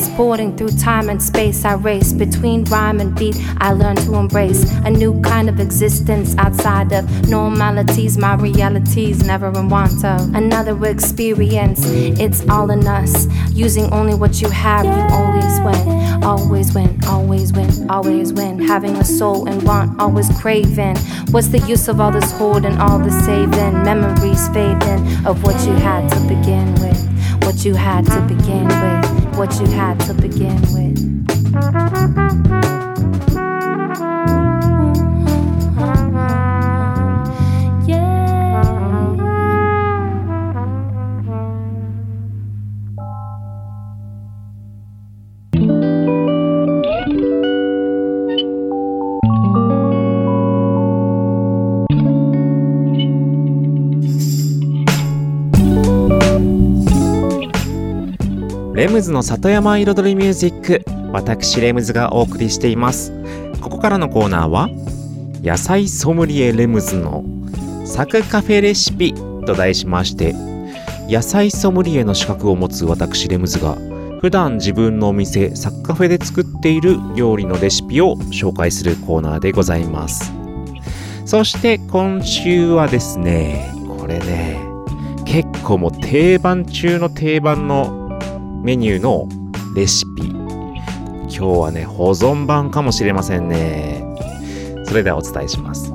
[0.00, 3.36] Transporting through time and space, I race between rhyme and beat.
[3.58, 8.16] I learn to embrace a new kind of existence outside of normalities.
[8.16, 11.82] My realities never in want of another experience.
[11.84, 13.26] It's all in us.
[13.52, 16.24] Using only what you have, you always win.
[16.24, 18.58] Always win, always win, always win.
[18.58, 20.96] Having a soul and want, always craving.
[21.30, 23.84] What's the use of all this hoarding, all the saving?
[23.84, 27.44] Memories fading of what you had to begin with.
[27.44, 29.19] What you had to begin with.
[29.40, 30.89] What you had to begin with.
[59.02, 63.12] ズの里山彩りミュージック私レムズがお送りしています。
[63.60, 64.68] ここからのコーナーは
[65.42, 67.24] 野菜ソムリエレムズの
[67.84, 69.14] サクカフェレシピ
[69.46, 70.34] と題しまして
[71.08, 73.76] 野菜ソムリエの資格を持つ私レムズが
[74.20, 80.32] 普段自分のお店サクカフェで作っている料理のレシピを紹介するコーナーでございます。
[81.24, 84.60] そして今週はですねこれね
[85.24, 87.99] 結構もう定番中の定番の
[88.62, 89.26] メニューの
[89.74, 90.24] レシピ。
[90.24, 94.04] 今日はね保存版かもしれませんね。
[94.84, 95.92] それではお伝えします。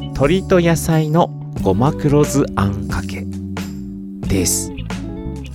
[0.00, 1.28] 鶏と野菜の
[1.62, 3.24] ごま黒酢あんかけ
[4.28, 4.70] です。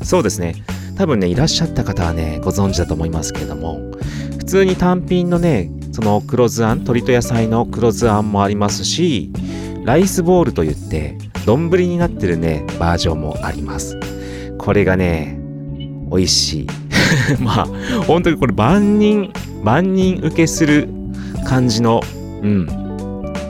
[0.02, 0.56] そうですね。
[0.98, 3.80] 多分ねいらっしゃった方はねご存知だと思いますけれども
[4.40, 9.32] 普通に単品のねその黒酢あん鶏と野菜の黒酢あんもありますし
[9.84, 14.00] ライスボールといって丼になってるねバージョンもあります。
[14.58, 15.40] これがね
[16.12, 16.68] 美味しい。
[17.42, 17.68] まあ
[18.08, 19.32] 本当にこれ万人
[19.64, 20.90] 万人受けする
[21.46, 22.02] 感じの
[22.44, 22.82] うん。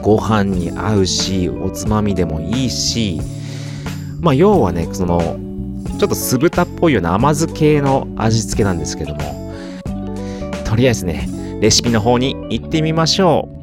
[0.02, 3.20] ご飯に合うしおつまみでもいいし
[4.20, 5.38] まあ要はねその
[5.98, 9.52] ちょっと酢豚っぽいような甘酢系の味付けなんですけども
[10.64, 11.28] とりあえずね
[11.60, 13.62] レシピの方に行ってみましょう。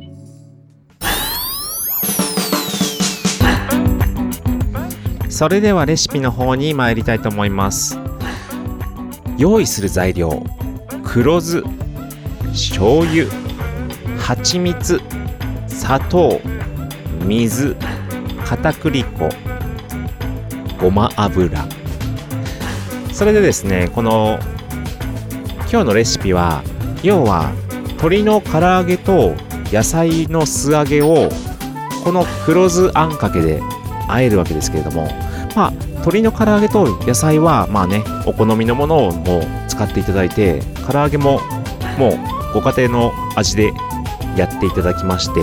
[5.29, 7.97] それではレシピの方に参りたいと思います。
[9.39, 10.43] 用意する材料。
[11.01, 11.63] 黒酢
[12.51, 13.25] 醤油
[14.19, 15.01] 蜂蜜
[15.65, 16.41] 砂糖
[17.25, 17.75] 水
[18.45, 19.29] 片栗粉
[20.79, 21.49] ごま油。
[23.13, 24.37] それでですねこの
[25.71, 26.61] 今日のレシピは
[27.01, 27.53] 要は
[27.91, 29.33] 鶏の唐揚げと
[29.71, 31.29] 野菜の素揚げを
[32.03, 33.61] この黒酢あんかけで
[34.07, 35.07] 和えるわけですけれども
[35.55, 35.73] まあ
[36.09, 40.59] 鶏の唐揚げと野菜はまあねお好みのものをもう使っていただいて
[40.91, 41.39] 唐揚げも
[41.99, 42.19] もう
[42.53, 43.71] ご家庭の味で
[44.35, 45.39] やっていただきまして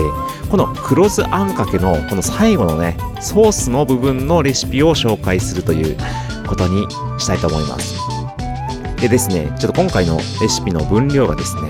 [0.49, 5.97] この黒酢あんかけのこの最後のねソースの部分のレシピを紹介するという
[6.47, 6.85] ことに
[7.17, 7.95] したいと思います。
[8.99, 11.69] でですねちょっと今回のレシピの分量がですね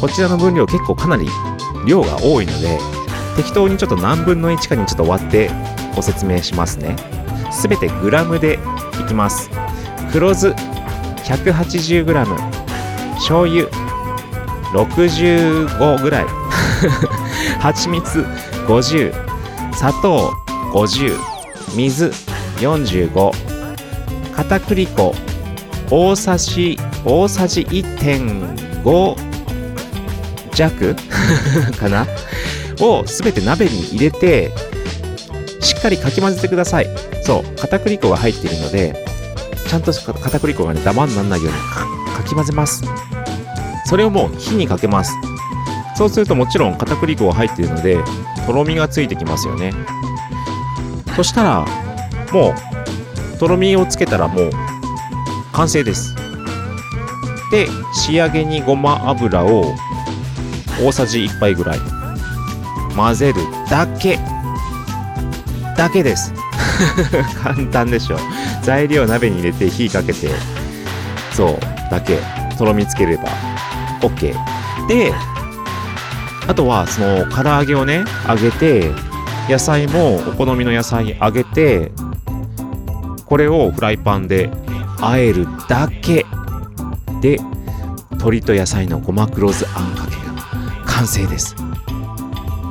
[0.00, 1.28] こちらの分量結構かなり
[1.86, 2.78] 量が多いので
[3.36, 5.50] 適当にちょっと何分の1かにちょっと割って
[5.94, 7.15] ご説明しますね
[7.56, 8.58] すべてグラムで
[9.00, 9.50] いきます。
[10.12, 10.48] 黒酢
[11.24, 12.26] 180g
[13.14, 13.66] 醤油
[14.72, 16.26] 65ぐらい。
[17.58, 18.20] 蜂蜜
[18.68, 19.12] 50
[19.74, 20.30] 砂糖
[20.72, 21.16] 50
[21.74, 22.12] 水
[22.58, 23.32] 45
[24.34, 25.14] 片栗粉
[25.90, 29.16] 大さじ大さじ1.5
[30.52, 30.94] 弱？
[31.78, 32.06] かな？
[32.80, 34.52] をすべて鍋に入れて
[35.60, 37.15] しっかりかき混ぜてください。
[37.26, 38.94] そう片栗粉が入っているので
[39.68, 41.58] ちゃんと片栗粉がねダマにならないように
[42.14, 42.84] かき混ぜます。
[43.84, 45.12] それをもう火にかけます。
[45.96, 47.98] そうするともちろん片栗粉が入っているので
[48.46, 49.72] とろみがついてきますよね。
[51.16, 51.66] そしたら
[52.32, 52.54] も
[53.34, 54.50] うとろみをつけたらもう
[55.52, 56.14] 完成です。
[57.50, 59.74] で仕上げにごま油を
[60.80, 61.78] 大さじ1杯ぐらい。
[62.94, 64.20] 混ぜるだけ。
[65.76, 66.32] だけです。
[67.42, 68.18] 簡単でしょ。
[68.62, 70.28] 材料鍋に入れて火かけて
[71.32, 72.18] そうだけ
[72.58, 73.24] とろみつければ
[74.00, 74.34] OK
[74.88, 75.12] で
[76.48, 78.90] あとはその唐揚げをね揚げて
[79.48, 81.92] 野菜もお好みの野菜揚げて
[83.26, 84.50] これをフライパンで
[85.00, 86.24] 和えるだけ。
[87.20, 87.40] で
[88.12, 91.56] 鶏と野菜のごま黒酢あんかけが完成です。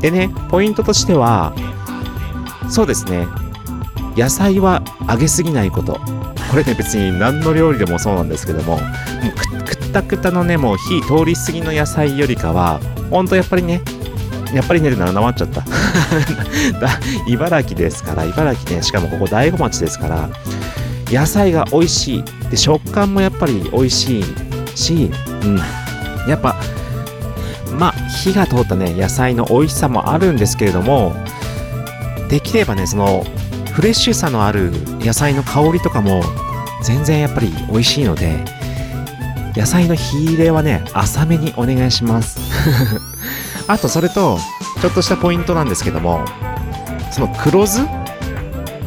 [0.02, 1.54] でねポイントとしては
[2.70, 3.28] そうですね。
[4.16, 6.00] 野菜は揚げすぎないこと。
[6.50, 8.80] これね別に何の料理でもそうなんですけども
[9.66, 13.82] くったくたのねもう火通り過ぎの野菜よりかはほんとやっぱりね
[14.54, 15.64] やっぱりねってならなまっちゃった。
[17.28, 20.30] 茨城ですから茨城ねしかもここ大子町ですから
[21.10, 22.24] 野菜が美味しい。
[22.50, 24.24] で食感もやっぱり美味しい
[24.76, 25.12] し、
[25.44, 25.58] うん、
[26.28, 26.56] やっぱ
[27.78, 31.16] まあ火が通ったね野菜の美味しさもあるんですけれども
[32.30, 33.26] できればねその
[33.76, 34.72] フレッシュさのある
[35.02, 36.24] 野菜の香りとかも
[36.82, 38.46] 全然やっぱり美味しいので
[39.54, 42.40] 野菜の火入れはね浅めにお願いします。
[43.68, 44.40] あとそれと
[44.82, 46.24] ちょっとしたポイントなんですけども
[47.12, 47.82] その黒酢？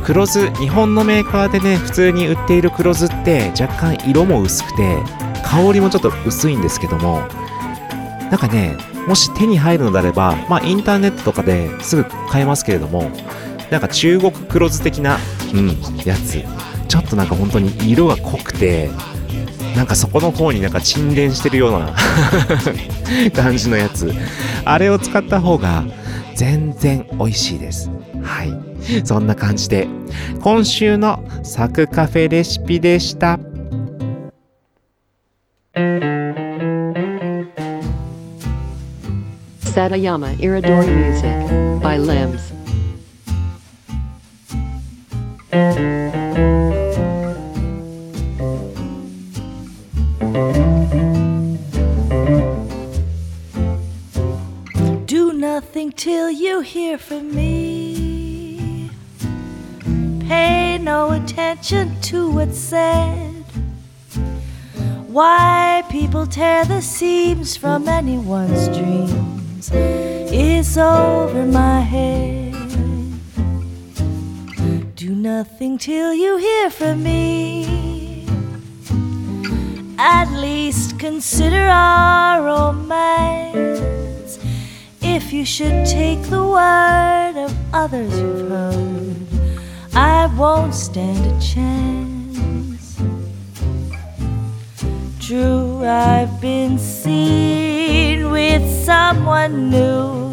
[0.05, 5.03] 黒酢日本のメーカーでね普通に売っている黒酢って若干色も薄くて
[5.45, 7.21] 香りもちょっと薄いんですけども
[8.31, 13.11] なんかねもし手に入るのであればまあインターネットとかですぐ買えますけれども
[13.71, 15.19] なんか中国黒酢的な
[15.53, 15.69] うん
[16.05, 16.43] やつ
[16.89, 18.91] ちょっとなんか本当に色が濃くて
[19.77, 21.95] なんかそこの方になんか沈殿してるような
[23.35, 24.13] 感じのやつ
[24.65, 25.85] あれを使った方が
[26.35, 27.91] 全然美味しいです
[28.23, 28.55] はい
[29.05, 29.87] そんな感じで
[30.41, 33.39] 今週のサクカフェレシピでした。
[39.79, 41.31] Satayama Iridori Music
[41.81, 42.58] by Limbs.
[45.59, 45.65] Do
[55.33, 58.89] nothing till you hear from me.
[60.29, 63.45] Pay no attention to what's said.
[65.09, 72.18] Why people tear the seams from anyone's dreams is over my head.
[75.39, 78.27] Nothing till you hear from me.
[79.97, 84.31] At least consider our romance.
[85.01, 89.27] If you should take the word of others you've heard,
[89.95, 93.01] I won't stand a chance.
[95.25, 100.33] True, I've been seen with someone new.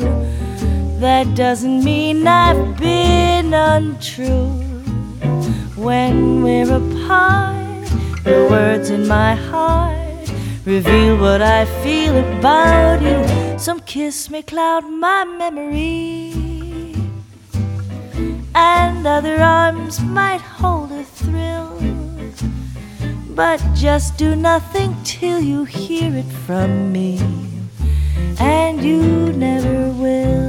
[1.00, 4.65] That doesn't mean I've been untrue.
[5.86, 7.86] When we're apart,
[8.24, 10.32] the words in my heart
[10.66, 13.60] reveal what I feel about you.
[13.60, 16.34] Some kiss may cloud my memory,
[18.56, 21.78] and other arms might hold a thrill.
[23.36, 27.20] But just do nothing till you hear it from me,
[28.40, 30.46] and you never will.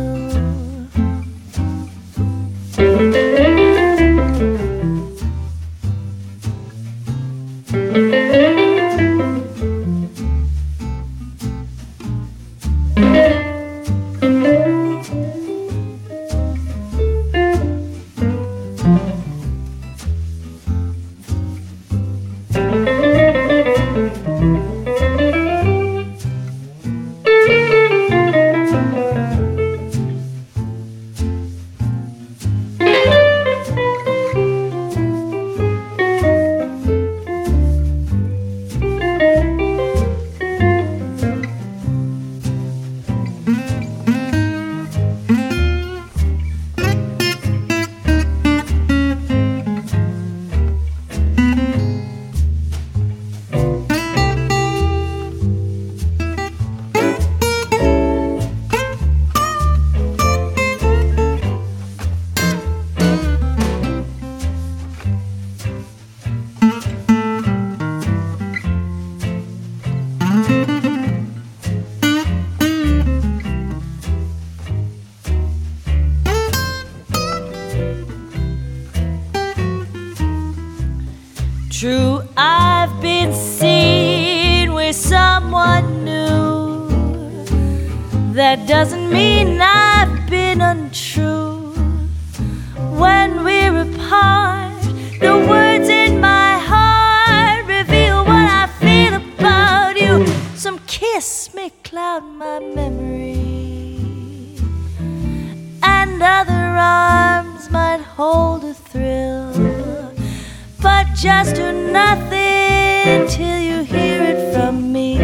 [111.27, 115.19] Just do nothing till you hear it from me,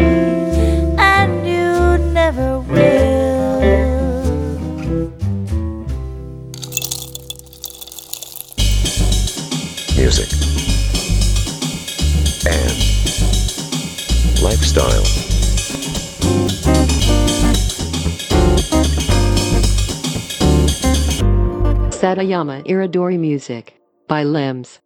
[0.97, 3.53] and you never will.
[9.95, 10.29] music,
[12.45, 12.75] and
[14.43, 15.05] lifestyle.
[21.91, 23.79] Satayama Iridori Music
[24.09, 24.79] by Lems.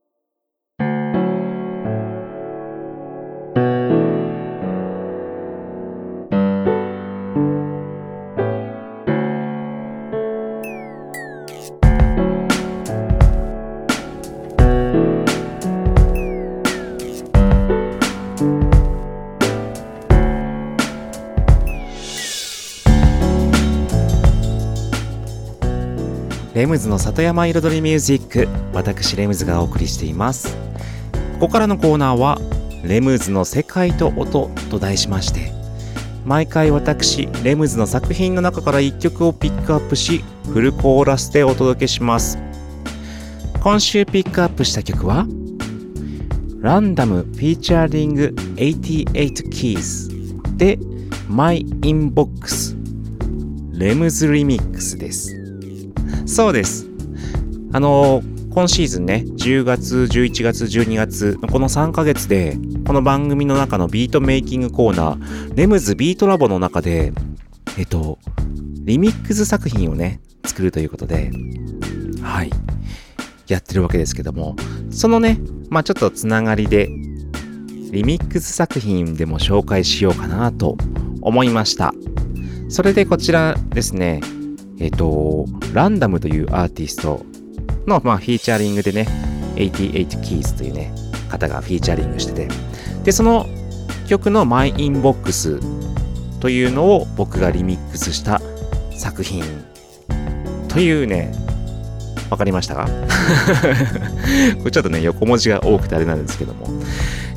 [26.68, 30.58] レムズの里山彩りミュージック私レムズがお送りしています。
[31.36, 32.42] ここからのコーナーは
[32.84, 35.54] レムズの世界と音と題しまして
[36.26, 42.38] 毎回私レムズの作品の中から1曲をピックアップしフルコーラスでお届けします。
[43.64, 45.26] 今週ピックアップした曲は
[46.60, 50.78] ランダムフィーチャーリング88 Keys で
[51.30, 52.76] My Inbox
[53.72, 55.37] レムズリミックスです。
[56.28, 56.86] そうです。
[57.72, 58.22] あの
[58.54, 67.14] 今シーズンね、10月、11月、12月の、この3ヶ月で、この番組の中のビートメイキングコーナー、レムズビートラボの中で、
[67.78, 68.20] えっと、
[68.84, 71.32] リミックス作品をね、作るということで、
[72.22, 72.50] はい、
[73.48, 74.58] やってるわけですけども、
[74.90, 76.88] そのね、まあちょっとつながりで、
[77.92, 80.78] リミックス作品でも紹介しようかなと
[81.22, 81.94] 思いました。
[82.68, 84.20] それでこちらですね、
[84.80, 87.26] えっ、と、ランダムというアーティスト
[87.88, 89.08] の、まあ、フィーチャリングでね、
[89.56, 90.94] 88 Keys というね、
[91.30, 92.48] 方がフィーチャリングしてて、
[93.04, 93.46] で、その
[94.08, 95.60] 曲の My Inbox
[96.40, 98.42] というのを僕がリミックスした
[98.92, 99.44] 作品
[100.68, 101.32] というね、
[102.30, 102.88] わかりましたか？
[104.60, 106.68] これちょっとね、横文字が多くてあれなんですけども、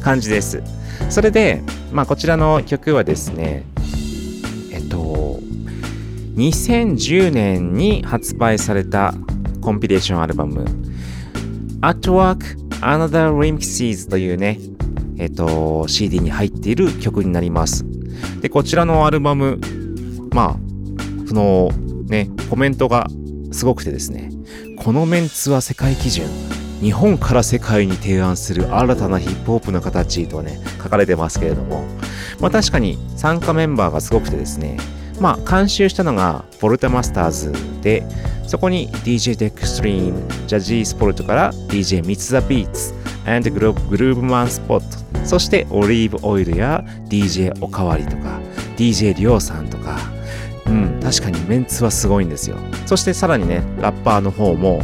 [0.03, 0.63] 感じです。
[1.09, 1.63] それで、
[1.93, 3.65] まあ、こちらの曲はですね、
[6.37, 9.15] 2010年に発売された
[9.61, 10.65] コンピレーションアルバム
[11.81, 14.59] At Work Another Remixes というね、
[15.19, 17.85] えっと、CD に入っている曲になります。
[18.41, 19.59] で、こちらのアルバム、
[20.33, 21.71] まあ、その
[22.07, 23.07] ね、コメントが
[23.53, 24.31] すごくてですね、
[24.79, 26.27] このメンツは世界基準、
[26.81, 31.85] 日本から世界に提案する新たなヒップホップの形とね、書かれてますけれども、
[32.41, 34.79] まあ確かに参加メンバーがすごくてですね、
[35.21, 37.53] まあ監修したのがボルタマスターズ
[37.83, 38.03] で、
[38.47, 42.95] そこに DJ デクストリーム、ジャジースポルトから DJ ミツザビーツ、
[43.27, 48.41] and グルグルーブマンスポット、そしてオリーブオイルや DJ おかわりとか、
[48.77, 49.99] DJ りょうさんとか、
[50.67, 52.57] うん、確かにメンツはすごいんですよ。
[52.87, 54.83] そしてさらにね、ラッパーの方も、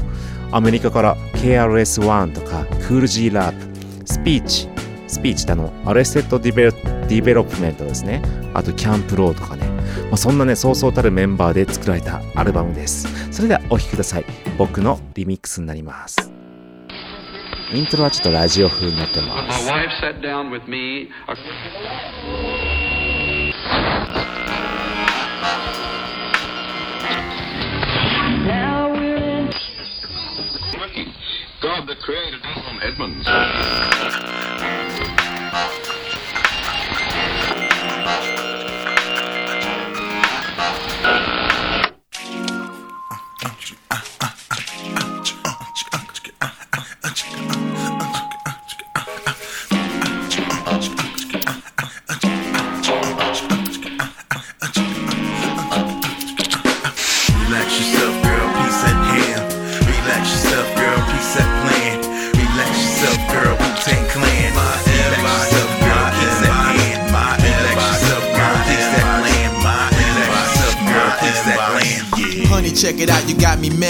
[0.53, 4.69] アメリカから KRS-One とか、 Kool G Rap、スピーチ、
[5.09, 8.23] スピーチってあの、 Arrested Develo Development ですね。
[8.55, 9.76] あと、 Camp Lo とかね。
[10.05, 13.33] まあ、そんなね、そうそうたるメンバーで作られたアルバムです。
[13.33, 14.25] それではお聴きください。
[14.59, 16.31] 僕のリミックスになります。
[17.73, 19.69] イントロはちょっとラジオ風になってます。
[31.63, 32.39] God, the creator,
[32.83, 33.27] Edmonds.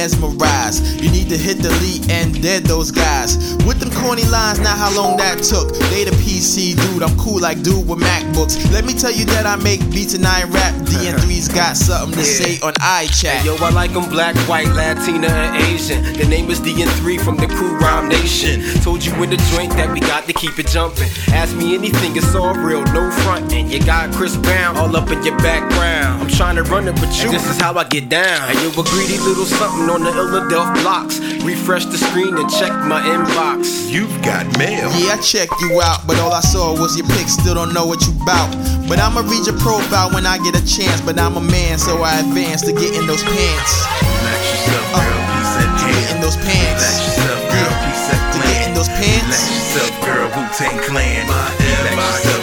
[0.07, 1.00] Mesmerized.
[1.02, 3.55] You need to hit delete and dead those guys.
[3.67, 5.75] With them corny lines, not how long that took.
[5.91, 8.55] They the PC dude, I'm cool like dude with MacBooks.
[8.71, 10.75] Let me tell you that I make beats and I rap.
[10.87, 13.45] DN3's got something to say on iChat.
[13.45, 16.01] Yo, I like them black, white, Latina, and Asian.
[16.14, 18.62] The name is DN3 from the crew Rhyme Nation.
[18.83, 21.11] Told you in the joint that we got to keep it jumping.
[21.35, 23.69] Ask me anything, it's all real, no frontin'.
[23.69, 26.23] You got Chris Brown all up in your background.
[26.23, 27.33] I'm trying to run it with you.
[27.33, 28.49] This is how I get down.
[28.49, 31.19] And you a greedy little something on the Illadelph blocks.
[31.43, 33.55] Refresh the screen and check my inbox.
[33.64, 34.90] You've got mail.
[35.00, 37.32] Yeah, I checked you out, but all I saw was your pics.
[37.32, 38.50] Still don't know what you bout.
[38.88, 41.00] But I'ma read your profile when I get a chance.
[41.00, 43.72] But I'm a man, so I advance to get in those pants.
[44.04, 45.22] Relax yourself, uh, girl.
[45.32, 46.82] Peace at To get in those pants.
[46.84, 47.72] Relax yourself, girl.
[47.80, 49.40] Peace at To get in those Relax pants.
[49.48, 50.26] yourself, girl.
[50.36, 51.24] Wu Tang Clan.
[51.24, 52.36] Relax yourself,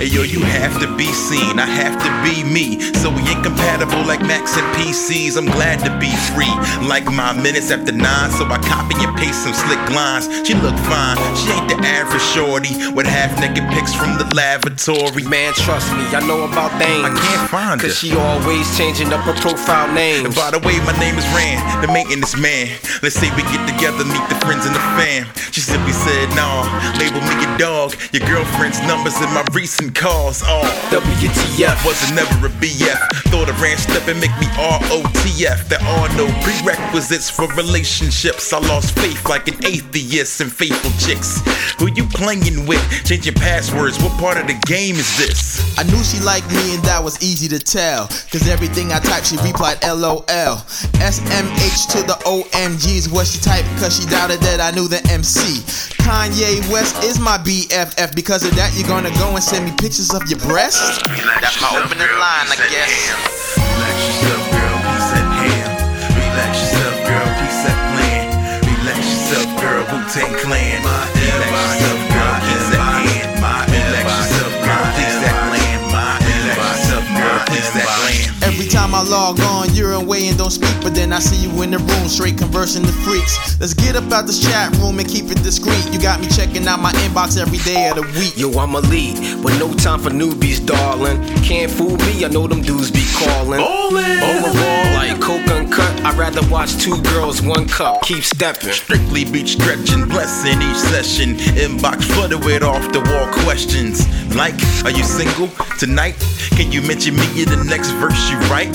[0.00, 1.60] Hey yo, you have to be seen.
[1.60, 2.80] I have to be me.
[3.04, 5.36] So we ain't compatible like Macs and PCs.
[5.36, 6.48] I'm glad to be free.
[6.88, 10.24] Like my minutes after nine, so I copy and paste some slick lines.
[10.48, 11.20] She look fine.
[11.36, 15.28] She ain't the average shorty with half naked pics from the lavatory.
[15.28, 17.04] Man, trust me, I know about things.
[17.04, 17.88] I can't find her.
[17.92, 20.24] Cause she always changing up her profile name.
[20.24, 22.72] And by the way, my name is Rand, the maintenance man.
[23.04, 25.28] Let's say we get together, meet the friends and the fam.
[25.52, 26.64] She simply said, nah,
[26.96, 27.92] label me a dog.
[28.16, 30.42] Your girlfriend's numbers in my recent calls.
[30.44, 31.84] Oh, WTF.
[31.84, 32.98] wasn't never a BF.
[33.30, 35.68] Thought a ran step and make me ROTF.
[35.68, 38.52] There are no prerequisites for relationships.
[38.52, 41.40] I lost faith like an atheist and faithful chicks.
[41.78, 42.82] Who you playing with?
[43.04, 44.02] Changing passwords.
[44.02, 45.78] What part of the game is this?
[45.78, 48.06] I knew she liked me and that was easy to tell.
[48.30, 50.24] Cause everything I typed, she replied LOL.
[51.00, 55.00] SMH to the OMG is what she typed cause she doubted that I knew the
[55.10, 55.62] MC.
[56.02, 58.14] Kanye West is my BFF.
[58.14, 61.00] Because of that, you're gonna go and send me pictures of your breasts?
[61.40, 62.92] That's my opening line, I guess.
[63.56, 65.72] Relax yourself, girl, peace at hand.
[66.20, 68.28] Relax yourself, girl, peace at plan.
[68.60, 70.84] Relax yourself, girl, Wu Tang Clan.
[70.84, 71.99] Relax yourself,
[78.60, 81.62] Every time I log on, you're away and don't speak, but then I see you
[81.62, 83.58] in the room, straight conversing the freaks.
[83.58, 85.82] Let's get up out this chat room and keep it discreet.
[85.90, 88.36] You got me checking out my inbox every day of the week.
[88.36, 91.24] Yo, I'm a lead, but no time for newbies, darling.
[91.42, 93.62] Can't fool me, I know them dudes be calling.
[93.62, 98.72] Overall, like coke uncut, I'd rather watch two girls, one cup, keep stepping.
[98.72, 101.36] Strictly beach stretching, blessing each session.
[101.56, 104.04] Inbox flooded with off the wall questions.
[104.36, 104.54] Like,
[104.84, 105.48] are you single
[105.78, 106.14] tonight?
[106.56, 108.74] Can you mention me in the next verse you write?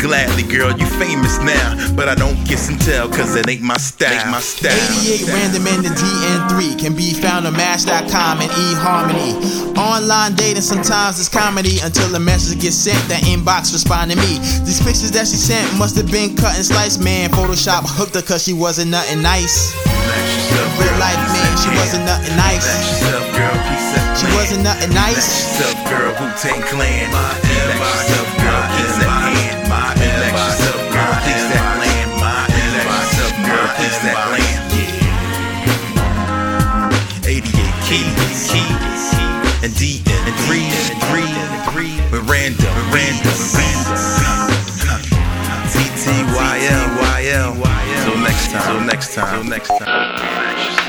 [0.00, 1.76] Gladly, girl, you famous now.
[1.94, 4.08] But I don't kiss and tell, cause it ain't my style.
[4.16, 4.72] Ain't my style.
[5.04, 9.36] 88 random in the DN3 can be found on Match.com and eHarmony.
[9.76, 12.96] Online dating sometimes is comedy until the message gets sent.
[13.12, 14.38] That inbox respond to me.
[14.64, 17.02] These pictures that she sent must have been cut and sliced.
[17.04, 19.76] Man, Photoshop hooked her cause she wasn't nothing nice.
[19.84, 22.88] Relax yourself, Real life, man, she wasn't nothing Relax nice.
[22.88, 24.36] yourself, girl, peace at She plan.
[24.40, 25.28] wasn't nothing Relax nice.
[25.60, 27.10] yourself, girl, Wu Tang Clan.
[42.92, 43.38] Random,
[45.70, 47.54] T T Y L Y L.
[48.04, 48.62] Till next time.
[48.66, 49.42] Till next time.
[49.42, 50.79] Till next time.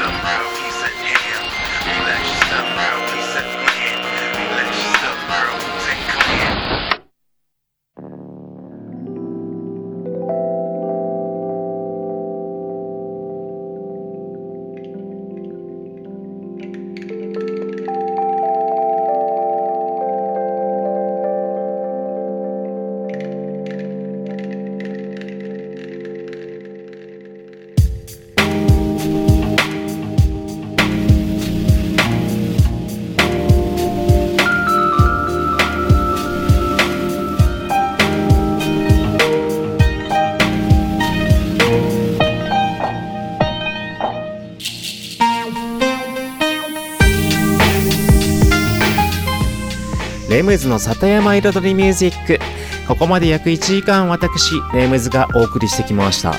[50.42, 52.40] レムズの里山彩りミュージック。
[52.88, 56.34] ここまで約1時間私レムズがお送りしてきました。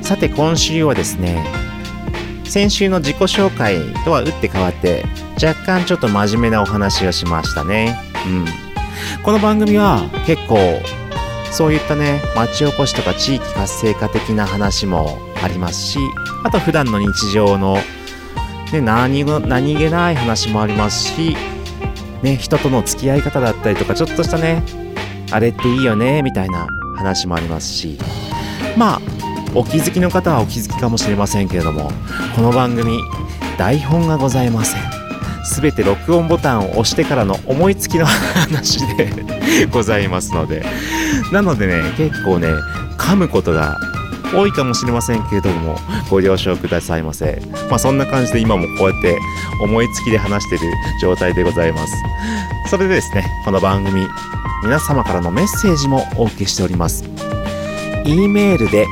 [0.00, 1.44] さて今週はですね
[2.44, 5.04] 先週の自己紹介とは打って変わって
[5.44, 7.98] 若干ちょっと真面目なお話をしましたね。
[8.28, 8.44] うん。
[9.24, 10.56] この番組は結構
[11.50, 15.98] そういったね町おこしとか地域活性化的な話もありますし
[16.44, 17.76] あと普段の日常の、
[18.72, 21.36] ね、何の何気ない話もありますし
[22.24, 24.62] ね、人との付き合い方だったりとか、ちょっとしたね、
[25.30, 26.66] あれっていいよね、みたいな
[26.96, 27.98] 話もありますし、
[28.78, 29.00] まあ、
[29.54, 31.92] お気づきの方はお気づきかもしれませんけれども、
[32.34, 32.98] この番組、
[33.58, 34.80] 台本がございません。
[35.44, 40.64] すべて録音ボタンを押してからの思いつきの話でございますので、
[41.30, 42.48] なのでね、結構ね、
[42.96, 43.78] 噛むことが
[44.32, 45.76] 多いかもしれませんけれども、
[46.10, 47.42] ご了承くださいませ。
[47.68, 49.18] まあそんな感じで今もこうやって
[49.60, 51.92] 思いつきで話してる状態でございます。
[52.70, 54.06] それでですね、この番組、
[54.62, 57.04] 皆様からのメッセージもお受けしております。
[58.06, 58.86] e メールで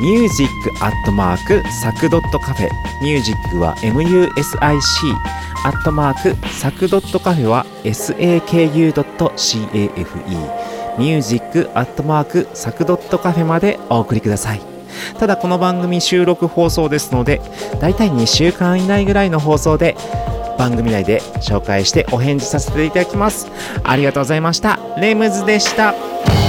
[0.00, 2.68] music アットマークサクドットカフェ
[3.02, 4.32] ミュージックは MUSIC
[5.64, 8.92] アットマークサクドットカフェは SAKU.CAFE
[10.98, 14.71] ミュージックアットマークサクドットカフェまでお送りください
[15.18, 17.40] ただこの番組収録放送ですので
[17.80, 19.96] だいたい2週間以内ぐらいの放送で
[20.58, 23.48] 番組内で紹介してお返事させていただきます。
[23.82, 24.78] ありがとうございました。
[24.98, 26.41] レムズでした。